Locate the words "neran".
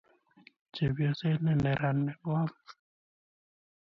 1.63-1.97